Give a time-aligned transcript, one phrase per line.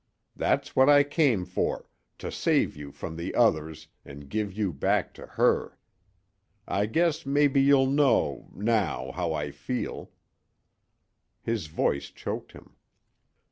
[0.35, 5.13] That's what I came for, to save you from the others an' give you back
[5.13, 5.77] to her.
[6.67, 10.09] I guess mebbe you'll know now how I feel"
[11.43, 12.77] His voice choked him.